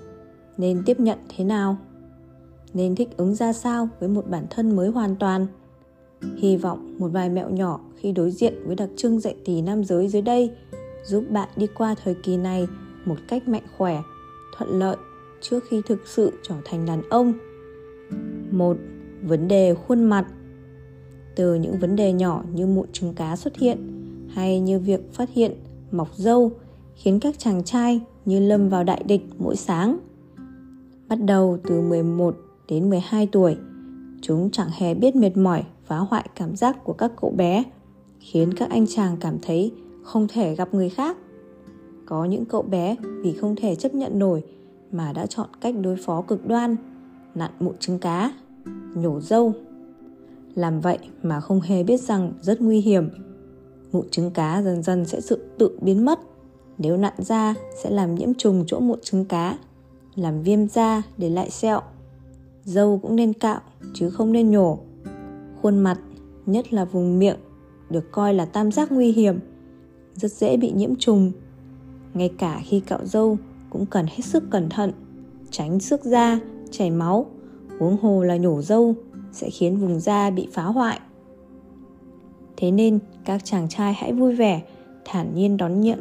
Nên 0.57 0.83
tiếp 0.85 0.99
nhận 0.99 1.17
thế 1.37 1.43
nào? 1.43 1.77
Nên 2.73 2.95
thích 2.95 3.09
ứng 3.17 3.35
ra 3.35 3.53
sao 3.53 3.89
với 3.99 4.09
một 4.09 4.29
bản 4.29 4.45
thân 4.49 4.75
mới 4.75 4.89
hoàn 4.89 5.15
toàn? 5.15 5.47
Hy 6.37 6.57
vọng 6.57 6.95
một 6.97 7.07
vài 7.07 7.29
mẹo 7.29 7.49
nhỏ 7.49 7.79
khi 7.97 8.11
đối 8.11 8.31
diện 8.31 8.53
với 8.65 8.75
đặc 8.75 8.89
trưng 8.95 9.19
dạy 9.19 9.35
thì 9.45 9.61
nam 9.61 9.83
giới 9.83 10.07
dưới 10.07 10.21
đây 10.21 10.51
giúp 11.05 11.23
bạn 11.29 11.49
đi 11.55 11.67
qua 11.67 11.95
thời 12.03 12.15
kỳ 12.23 12.37
này 12.37 12.67
một 13.05 13.15
cách 13.27 13.47
mạnh 13.47 13.63
khỏe, 13.77 14.01
thuận 14.57 14.79
lợi 14.79 14.97
trước 15.41 15.63
khi 15.69 15.81
thực 15.87 16.07
sự 16.07 16.31
trở 16.43 16.55
thành 16.65 16.85
đàn 16.85 17.01
ông. 17.09 17.33
Một, 18.51 18.77
vấn 19.23 19.47
đề 19.47 19.73
khuôn 19.73 20.03
mặt. 20.03 20.25
Từ 21.35 21.55
những 21.55 21.79
vấn 21.79 21.95
đề 21.95 22.13
nhỏ 22.13 22.43
như 22.53 22.67
mụn 22.67 22.87
trứng 22.91 23.13
cá 23.13 23.35
xuất 23.35 23.57
hiện 23.57 23.77
hay 24.29 24.59
như 24.59 24.79
việc 24.79 25.13
phát 25.13 25.29
hiện 25.33 25.53
mọc 25.91 26.15
râu 26.15 26.51
khiến 26.95 27.19
các 27.19 27.39
chàng 27.39 27.63
trai 27.63 28.01
như 28.25 28.39
lâm 28.39 28.69
vào 28.69 28.83
đại 28.83 29.03
địch 29.03 29.21
mỗi 29.37 29.55
sáng. 29.55 29.97
Bắt 31.07 31.19
đầu 31.25 31.57
từ 31.63 31.81
11 31.81 32.35
đến 32.67 32.89
12 32.89 33.27
tuổi, 33.27 33.57
Chúng 34.21 34.49
chẳng 34.51 34.69
hề 34.77 34.93
biết 34.93 35.15
mệt 35.15 35.37
mỏi 35.37 35.63
phá 35.85 35.97
hoại 35.97 36.29
cảm 36.35 36.55
giác 36.55 36.83
của 36.83 36.93
các 36.93 37.11
cậu 37.21 37.31
bé, 37.31 37.63
khiến 38.19 38.53
các 38.53 38.69
anh 38.69 38.87
chàng 38.87 39.17
cảm 39.19 39.37
thấy 39.41 39.71
không 40.03 40.27
thể 40.27 40.55
gặp 40.55 40.73
người 40.73 40.89
khác. 40.89 41.17
Có 42.05 42.25
những 42.25 42.45
cậu 42.45 42.61
bé 42.61 42.95
vì 43.23 43.33
không 43.33 43.55
thể 43.55 43.75
chấp 43.75 43.93
nhận 43.93 44.19
nổi 44.19 44.43
mà 44.91 45.13
đã 45.13 45.25
chọn 45.25 45.47
cách 45.61 45.75
đối 45.81 45.95
phó 45.95 46.21
cực 46.21 46.47
đoan, 46.47 46.75
nặn 47.35 47.51
mụn 47.59 47.77
trứng 47.79 47.99
cá, 47.99 48.33
nhổ 48.95 49.19
dâu. 49.21 49.53
Làm 50.55 50.79
vậy 50.79 50.97
mà 51.23 51.39
không 51.39 51.61
hề 51.61 51.83
biết 51.83 52.01
rằng 52.01 52.33
rất 52.41 52.61
nguy 52.61 52.81
hiểm. 52.81 53.09
Mụn 53.91 54.09
trứng 54.09 54.31
cá 54.31 54.61
dần 54.61 54.83
dần 54.83 55.05
sẽ 55.05 55.19
tự 55.29 55.37
tự 55.57 55.77
biến 55.81 56.05
mất. 56.05 56.19
Nếu 56.77 56.97
nặn 56.97 57.13
ra 57.17 57.55
sẽ 57.83 57.89
làm 57.89 58.15
nhiễm 58.15 58.33
trùng 58.33 58.63
chỗ 58.67 58.79
mụn 58.79 58.99
trứng 59.03 59.25
cá, 59.25 59.57
làm 60.15 60.41
viêm 60.41 60.67
da 60.67 61.01
để 61.17 61.29
lại 61.29 61.49
sẹo. 61.49 61.81
Dâu 62.63 62.99
cũng 63.01 63.15
nên 63.15 63.33
cạo 63.33 63.59
chứ 63.93 64.09
không 64.09 64.31
nên 64.31 64.51
nhổ. 64.51 64.79
Khuôn 65.61 65.79
mặt, 65.79 65.99
nhất 66.45 66.73
là 66.73 66.85
vùng 66.85 67.19
miệng, 67.19 67.37
được 67.89 68.11
coi 68.11 68.33
là 68.33 68.45
tam 68.45 68.71
giác 68.71 68.91
nguy 68.91 69.11
hiểm, 69.11 69.39
rất 70.15 70.31
dễ 70.31 70.57
bị 70.57 70.71
nhiễm 70.71 70.95
trùng. 70.95 71.31
Ngay 72.13 72.29
cả 72.37 72.61
khi 72.65 72.79
cạo 72.79 73.05
dâu 73.05 73.37
cũng 73.69 73.85
cần 73.85 74.05
hết 74.07 74.21
sức 74.23 74.43
cẩn 74.51 74.69
thận, 74.69 74.91
tránh 75.51 75.79
xước 75.79 76.03
da, 76.03 76.39
chảy 76.71 76.91
máu, 76.91 77.25
huống 77.79 77.97
hồ 78.01 78.23
là 78.23 78.37
nhổ 78.37 78.61
dâu 78.61 78.95
sẽ 79.31 79.49
khiến 79.49 79.77
vùng 79.77 79.99
da 79.99 80.29
bị 80.29 80.47
phá 80.51 80.63
hoại. 80.63 80.99
Thế 82.59 82.71
nên 82.71 82.99
các 83.25 83.45
chàng 83.45 83.69
trai 83.69 83.93
hãy 83.93 84.13
vui 84.13 84.35
vẻ, 84.35 84.61
thản 85.05 85.35
nhiên 85.35 85.57
đón 85.57 85.81
nhận 85.81 85.99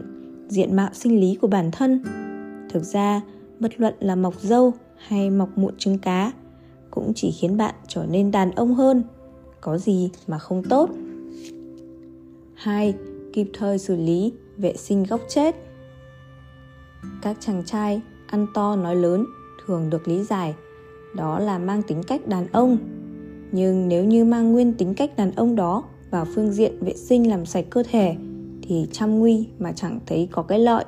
diện 0.49 0.77
mạo 0.77 0.91
sinh 0.93 1.21
lý 1.21 1.35
của 1.41 1.47
bản 1.47 1.71
thân. 1.71 2.03
Thực 2.71 2.83
ra, 2.83 3.21
bất 3.61 3.81
luận 3.81 3.95
là 4.01 4.17
mọc 4.17 4.41
dâu 4.41 4.73
hay 4.97 5.31
mọc 5.31 5.59
mụn 5.59 5.75
trứng 5.79 5.99
cá 5.99 6.33
cũng 6.91 7.13
chỉ 7.15 7.31
khiến 7.31 7.57
bạn 7.57 7.75
trở 7.89 8.07
nên 8.11 8.31
đàn 8.31 8.51
ông 8.51 8.75
hơn. 8.75 9.03
Có 9.61 9.79
gì 9.79 10.11
mà 10.27 10.39
không 10.39 10.63
tốt. 10.63 10.91
2. 12.55 12.95
Kịp 13.33 13.51
thời 13.53 13.79
xử 13.79 13.97
lý 13.97 14.33
vệ 14.57 14.77
sinh 14.77 15.05
góc 15.05 15.21
chết. 15.29 15.57
Các 17.23 17.37
chàng 17.41 17.63
trai 17.67 18.01
ăn 18.27 18.47
to 18.55 18.77
nói 18.77 18.97
lớn 18.97 19.27
thường 19.67 19.91
được 19.91 20.09
lý 20.09 20.23
giải 20.23 20.55
đó 21.17 21.39
là 21.39 21.59
mang 21.59 21.83
tính 21.83 22.03
cách 22.03 22.29
đàn 22.29 22.47
ông. 22.53 22.79
Nhưng 23.53 23.89
nếu 23.89 24.05
như 24.05 24.25
mang 24.25 24.53
nguyên 24.53 24.73
tính 24.73 24.95
cách 24.95 25.17
đàn 25.17 25.33
ông 25.33 25.57
đó 25.57 25.85
vào 26.11 26.25
phương 26.35 26.53
diện 26.53 26.73
vệ 26.81 26.95
sinh 26.95 27.31
làm 27.31 27.47
sạch 27.47 27.65
cơ 27.71 27.83
thể 27.91 28.17
thì 28.63 28.87
trăm 28.93 29.19
nguy 29.19 29.49
mà 29.59 29.73
chẳng 29.73 30.01
thấy 30.07 30.29
có 30.33 30.43
cái 30.43 30.59
lợi. 30.59 30.85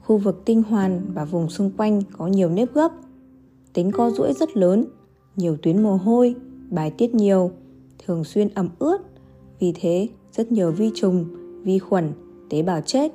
Khu 0.00 0.18
vực 0.18 0.42
tinh 0.44 0.62
hoàn 0.62 1.00
và 1.14 1.24
vùng 1.24 1.48
xung 1.48 1.70
quanh 1.76 2.02
có 2.12 2.26
nhiều 2.26 2.48
nếp 2.48 2.74
gấp, 2.74 2.92
tính 3.72 3.90
co 3.92 4.10
duỗi 4.10 4.32
rất 4.32 4.56
lớn, 4.56 4.84
nhiều 5.36 5.56
tuyến 5.62 5.82
mồ 5.82 5.96
hôi, 5.96 6.34
bài 6.70 6.90
tiết 6.90 7.14
nhiều, 7.14 7.50
thường 8.06 8.24
xuyên 8.24 8.48
ẩm 8.54 8.68
ướt. 8.78 8.98
Vì 9.58 9.72
thế, 9.72 10.08
rất 10.32 10.52
nhiều 10.52 10.70
vi 10.70 10.90
trùng, 10.94 11.24
vi 11.62 11.78
khuẩn, 11.78 12.12
tế 12.50 12.62
bào 12.62 12.80
chết. 12.80 13.12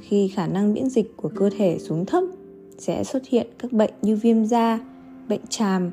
Khi 0.00 0.28
khả 0.28 0.46
năng 0.46 0.74
miễn 0.74 0.88
dịch 0.88 1.16
của 1.16 1.30
cơ 1.34 1.50
thể 1.56 1.78
xuống 1.78 2.06
thấp, 2.06 2.24
sẽ 2.78 3.04
xuất 3.04 3.26
hiện 3.28 3.46
các 3.58 3.72
bệnh 3.72 3.92
như 4.02 4.16
viêm 4.16 4.44
da, 4.44 4.80
bệnh 5.28 5.46
tràm, 5.48 5.90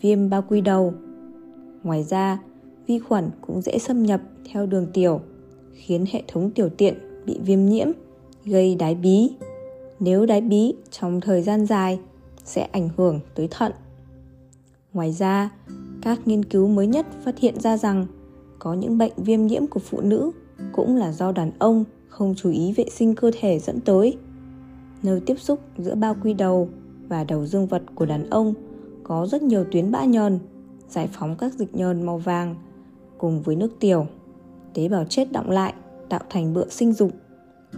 viêm 0.00 0.30
bao 0.30 0.44
quy 0.48 0.60
đầu. 0.60 0.94
Ngoài 1.82 2.02
ra, 2.02 2.38
vi 2.86 2.98
khuẩn 2.98 3.30
cũng 3.40 3.62
dễ 3.62 3.78
xâm 3.78 4.02
nhập 4.02 4.20
theo 4.52 4.66
đường 4.66 4.86
tiểu, 4.92 5.20
khiến 5.72 6.04
hệ 6.12 6.22
thống 6.28 6.50
tiểu 6.50 6.68
tiện 6.68 6.94
bị 7.26 7.38
viêm 7.44 7.66
nhiễm, 7.66 7.88
gây 8.44 8.74
đái 8.74 8.94
bí. 8.94 9.30
Nếu 10.00 10.26
đái 10.26 10.40
bí 10.40 10.74
trong 10.90 11.20
thời 11.20 11.42
gian 11.42 11.66
dài 11.66 11.98
sẽ 12.44 12.62
ảnh 12.72 12.88
hưởng 12.96 13.20
tới 13.34 13.48
thận. 13.50 13.72
Ngoài 14.92 15.12
ra, 15.12 15.50
các 16.02 16.28
nghiên 16.28 16.44
cứu 16.44 16.68
mới 16.68 16.86
nhất 16.86 17.06
phát 17.24 17.38
hiện 17.38 17.60
ra 17.60 17.76
rằng 17.76 18.06
có 18.58 18.74
những 18.74 18.98
bệnh 18.98 19.12
viêm 19.16 19.46
nhiễm 19.46 19.66
của 19.66 19.80
phụ 19.80 20.00
nữ 20.00 20.30
cũng 20.72 20.96
là 20.96 21.12
do 21.12 21.32
đàn 21.32 21.50
ông 21.58 21.84
không 22.08 22.34
chú 22.36 22.50
ý 22.50 22.72
vệ 22.72 22.84
sinh 22.90 23.14
cơ 23.14 23.30
thể 23.40 23.58
dẫn 23.58 23.80
tới. 23.80 24.16
Nơi 25.02 25.20
tiếp 25.20 25.40
xúc 25.40 25.60
giữa 25.78 25.94
bao 25.94 26.16
quy 26.22 26.34
đầu 26.34 26.68
và 27.08 27.24
đầu 27.24 27.46
dương 27.46 27.66
vật 27.66 27.82
của 27.94 28.06
đàn 28.06 28.30
ông 28.30 28.54
có 29.02 29.26
rất 29.26 29.42
nhiều 29.42 29.64
tuyến 29.72 29.90
bã 29.90 30.04
nhờn, 30.04 30.38
giải 30.88 31.08
phóng 31.12 31.36
các 31.36 31.54
dịch 31.54 31.74
nhờn 31.74 32.02
màu 32.02 32.18
vàng 32.18 32.54
cùng 33.22 33.42
với 33.42 33.56
nước 33.56 33.70
tiểu. 33.80 34.06
Tế 34.74 34.88
bào 34.88 35.04
chết 35.04 35.32
động 35.32 35.50
lại 35.50 35.74
tạo 36.08 36.20
thành 36.30 36.54
bựa 36.54 36.68
sinh 36.68 36.92
dục. 36.92 37.10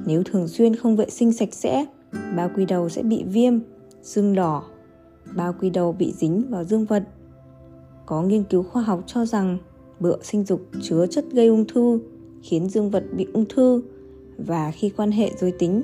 Nếu 0.06 0.22
thường 0.22 0.48
xuyên 0.48 0.76
không 0.76 0.96
vệ 0.96 1.10
sinh 1.10 1.32
sạch 1.32 1.54
sẽ, 1.54 1.86
bao 2.36 2.50
quy 2.56 2.64
đầu 2.64 2.88
sẽ 2.88 3.02
bị 3.02 3.24
viêm, 3.24 3.54
sưng 4.02 4.34
đỏ. 4.34 4.64
Bao 5.36 5.54
quy 5.60 5.70
đầu 5.70 5.92
bị 5.92 6.12
dính 6.12 6.50
vào 6.50 6.64
dương 6.64 6.84
vật. 6.84 7.02
Có 8.06 8.22
nghiên 8.22 8.44
cứu 8.44 8.62
khoa 8.62 8.82
học 8.82 9.04
cho 9.06 9.24
rằng 9.24 9.58
bựa 10.00 10.16
sinh 10.22 10.44
dục 10.44 10.60
chứa 10.82 11.06
chất 11.06 11.24
gây 11.32 11.46
ung 11.46 11.64
thư, 11.66 12.00
khiến 12.42 12.68
dương 12.68 12.90
vật 12.90 13.04
bị 13.12 13.26
ung 13.32 13.44
thư 13.48 13.82
và 14.38 14.70
khi 14.70 14.90
quan 14.96 15.10
hệ 15.10 15.30
giới 15.38 15.52
tính, 15.58 15.82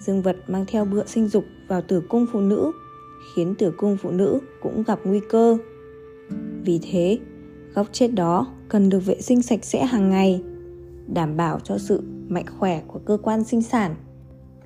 dương 0.00 0.22
vật 0.22 0.36
mang 0.48 0.64
theo 0.68 0.84
bựa 0.84 1.06
sinh 1.06 1.28
dục 1.28 1.44
vào 1.68 1.82
tử 1.82 2.02
cung 2.08 2.26
phụ 2.32 2.40
nữ, 2.40 2.72
khiến 3.34 3.54
tử 3.58 3.72
cung 3.76 3.96
phụ 3.96 4.10
nữ 4.10 4.38
cũng 4.62 4.82
gặp 4.82 5.00
nguy 5.04 5.20
cơ. 5.28 5.58
Vì 6.64 6.80
thế, 6.82 7.18
góc 7.74 7.86
chết 7.92 8.08
đó 8.08 8.46
cần 8.72 8.88
được 8.88 9.06
vệ 9.06 9.20
sinh 9.20 9.42
sạch 9.42 9.64
sẽ 9.64 9.84
hàng 9.84 10.10
ngày, 10.10 10.42
đảm 11.06 11.36
bảo 11.36 11.60
cho 11.60 11.78
sự 11.78 12.02
mạnh 12.28 12.44
khỏe 12.58 12.82
của 12.86 12.98
cơ 12.98 13.18
quan 13.22 13.44
sinh 13.44 13.62
sản, 13.62 13.94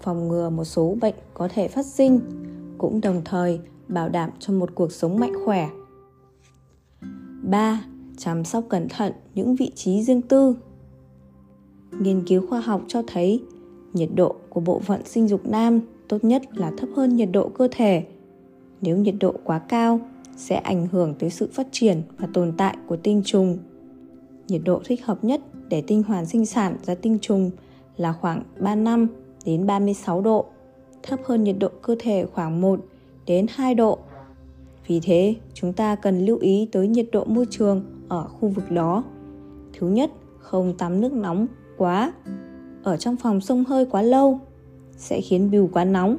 phòng 0.00 0.28
ngừa 0.28 0.50
một 0.50 0.64
số 0.64 0.96
bệnh 1.00 1.14
có 1.34 1.48
thể 1.48 1.68
phát 1.68 1.86
sinh, 1.86 2.20
cũng 2.78 3.00
đồng 3.00 3.22
thời 3.24 3.60
bảo 3.88 4.08
đảm 4.08 4.30
cho 4.38 4.52
một 4.52 4.74
cuộc 4.74 4.92
sống 4.92 5.20
mạnh 5.20 5.32
khỏe. 5.44 5.68
3 7.42 7.84
chăm 8.16 8.44
sóc 8.44 8.64
cẩn 8.68 8.88
thận 8.88 9.12
những 9.34 9.56
vị 9.56 9.70
trí 9.74 10.02
riêng 10.02 10.22
tư. 10.22 10.56
Nghiên 12.00 12.24
cứu 12.26 12.46
khoa 12.46 12.60
học 12.60 12.82
cho 12.88 13.02
thấy 13.06 13.42
nhiệt 13.92 14.08
độ 14.14 14.34
của 14.48 14.60
bộ 14.60 14.80
phận 14.80 15.00
sinh 15.04 15.28
dục 15.28 15.46
nam 15.46 15.80
tốt 16.08 16.24
nhất 16.24 16.42
là 16.54 16.72
thấp 16.78 16.88
hơn 16.96 17.16
nhiệt 17.16 17.28
độ 17.32 17.48
cơ 17.48 17.68
thể. 17.70 18.04
Nếu 18.80 18.96
nhiệt 18.96 19.14
độ 19.20 19.34
quá 19.44 19.58
cao 19.58 20.00
sẽ 20.36 20.56
ảnh 20.56 20.86
hưởng 20.86 21.14
tới 21.18 21.30
sự 21.30 21.48
phát 21.52 21.66
triển 21.70 22.02
và 22.18 22.28
tồn 22.34 22.52
tại 22.56 22.76
của 22.86 22.96
tinh 22.96 23.22
trùng. 23.24 23.58
Nhiệt 24.48 24.60
độ 24.64 24.80
thích 24.84 25.04
hợp 25.04 25.24
nhất 25.24 25.40
để 25.68 25.82
tinh 25.86 26.02
hoàn 26.02 26.26
sinh 26.26 26.46
sản 26.46 26.76
ra 26.82 26.94
tinh 26.94 27.18
trùng 27.22 27.50
là 27.96 28.12
khoảng 28.12 28.42
35 28.60 29.06
đến 29.44 29.66
36 29.66 30.20
độ, 30.20 30.46
thấp 31.02 31.20
hơn 31.24 31.44
nhiệt 31.44 31.56
độ 31.58 31.68
cơ 31.82 31.96
thể 31.98 32.26
khoảng 32.32 32.60
1 32.60 32.80
đến 33.26 33.46
2 33.50 33.74
độ. 33.74 33.98
Vì 34.86 35.00
thế, 35.00 35.34
chúng 35.54 35.72
ta 35.72 35.94
cần 35.94 36.26
lưu 36.26 36.38
ý 36.38 36.68
tới 36.72 36.88
nhiệt 36.88 37.08
độ 37.12 37.24
môi 37.24 37.46
trường 37.50 37.84
ở 38.08 38.24
khu 38.28 38.48
vực 38.48 38.70
đó. 38.70 39.04
Thứ 39.78 39.88
nhất, 39.88 40.10
không 40.38 40.74
tắm 40.78 41.00
nước 41.00 41.12
nóng 41.12 41.46
quá. 41.76 42.12
Ở 42.82 42.96
trong 42.96 43.16
phòng 43.16 43.40
sông 43.40 43.64
hơi 43.64 43.86
quá 43.86 44.02
lâu 44.02 44.40
sẽ 44.96 45.20
khiến 45.20 45.50
bìu 45.50 45.70
quá 45.72 45.84
nóng, 45.84 46.16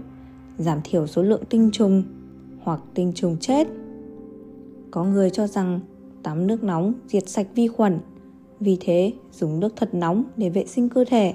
giảm 0.58 0.80
thiểu 0.84 1.08
số 1.08 1.24
lượng 1.24 1.44
tinh 1.50 1.70
trùng 1.74 2.04
hoặc 2.64 2.82
tinh 2.94 3.12
trùng 3.16 3.38
chết. 3.40 3.68
Có 4.92 5.04
người 5.04 5.30
cho 5.30 5.48
rằng 5.48 5.80
tắm 6.24 6.48
nước 6.48 6.64
nóng 6.64 6.94
diệt 7.08 7.30
sạch 7.30 7.48
vi 7.56 7.68
khuẩn, 7.68 8.00
vì 8.60 8.78
thế 8.80 9.14
dùng 9.32 9.60
nước 9.60 9.74
thật 9.76 9.90
nóng 9.94 10.24
để 10.38 10.50
vệ 10.50 10.66
sinh 10.66 10.90
cơ 10.90 11.06
thể 11.08 11.34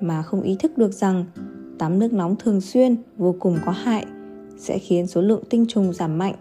mà 0.00 0.22
không 0.22 0.42
ý 0.42 0.56
thức 0.58 0.78
được 0.78 0.92
rằng 0.92 1.24
tắm 1.78 1.98
nước 1.98 2.12
nóng 2.12 2.36
thường 2.36 2.60
xuyên 2.60 2.96
vô 3.16 3.34
cùng 3.40 3.58
có 3.66 3.72
hại 3.72 4.06
sẽ 4.58 4.78
khiến 4.78 5.06
số 5.06 5.20
lượng 5.20 5.42
tinh 5.50 5.66
trùng 5.68 5.92
giảm 5.92 6.18
mạnh 6.18 6.34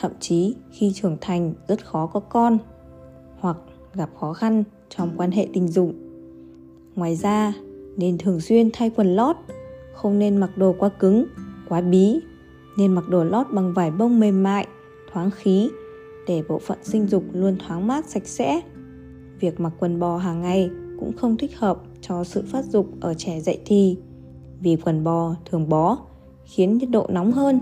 thậm 0.00 0.12
chí 0.20 0.54
khi 0.70 0.92
trưởng 0.94 1.16
thành 1.20 1.54
rất 1.68 1.86
khó 1.86 2.06
có 2.06 2.20
con 2.20 2.58
hoặc 3.40 3.56
gặp 3.94 4.10
khó 4.20 4.32
khăn 4.32 4.64
trong 4.88 5.10
quan 5.16 5.30
hệ 5.30 5.48
tình 5.52 5.68
dục. 5.68 5.90
Ngoài 6.94 7.16
ra, 7.16 7.52
nên 7.96 8.18
thường 8.18 8.40
xuyên 8.40 8.70
thay 8.72 8.90
quần 8.90 9.16
lót, 9.16 9.36
không 9.94 10.18
nên 10.18 10.36
mặc 10.36 10.50
đồ 10.56 10.74
quá 10.78 10.88
cứng, 10.88 11.24
quá 11.68 11.80
bí, 11.80 12.20
nên 12.76 12.94
mặc 12.94 13.08
đồ 13.08 13.24
lót 13.24 13.46
bằng 13.52 13.74
vải 13.74 13.90
bông 13.90 14.20
mềm 14.20 14.42
mại, 14.42 14.66
thoáng 15.12 15.30
khí 15.30 15.70
để 16.26 16.42
bộ 16.48 16.58
phận 16.58 16.78
sinh 16.82 17.06
dục 17.06 17.24
luôn 17.32 17.56
thoáng 17.66 17.86
mát 17.86 18.08
sạch 18.08 18.26
sẽ. 18.26 18.60
Việc 19.40 19.60
mặc 19.60 19.72
quần 19.78 20.00
bò 20.00 20.16
hàng 20.16 20.42
ngày 20.42 20.70
cũng 21.00 21.12
không 21.16 21.36
thích 21.36 21.58
hợp 21.58 21.82
cho 22.00 22.24
sự 22.24 22.42
phát 22.46 22.64
dục 22.64 22.88
ở 23.00 23.14
trẻ 23.14 23.40
dậy 23.40 23.60
thì 23.64 23.98
vì 24.60 24.76
quần 24.76 25.04
bò 25.04 25.34
thường 25.44 25.68
bó, 25.68 25.98
khiến 26.44 26.78
nhiệt 26.78 26.90
độ 26.90 27.06
nóng 27.10 27.32
hơn. 27.32 27.60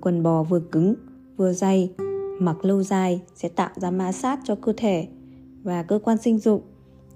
Quần 0.00 0.22
bò 0.22 0.42
vừa 0.42 0.60
cứng, 0.60 0.94
vừa 1.36 1.52
dày, 1.52 1.90
mặc 2.40 2.64
lâu 2.64 2.82
dài 2.82 3.20
sẽ 3.34 3.48
tạo 3.48 3.70
ra 3.76 3.90
ma 3.90 4.12
sát 4.12 4.40
cho 4.44 4.54
cơ 4.54 4.72
thể 4.76 5.08
và 5.62 5.82
cơ 5.82 5.98
quan 6.04 6.18
sinh 6.18 6.38
dục 6.38 6.64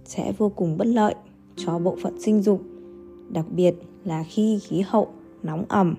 sẽ 0.05 0.33
vô 0.39 0.49
cùng 0.49 0.79
bất 0.79 0.87
lợi 0.87 1.15
cho 1.57 1.79
bộ 1.79 1.97
phận 2.03 2.21
sinh 2.21 2.43
dục, 2.43 2.63
đặc 3.29 3.47
biệt 3.51 3.75
là 4.05 4.25
khi 4.29 4.59
khí 4.59 4.83
hậu 4.87 5.09
nóng 5.43 5.65
ẩm 5.69 5.95